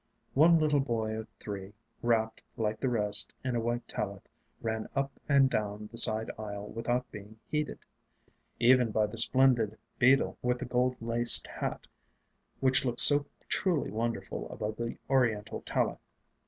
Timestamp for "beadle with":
9.99-10.57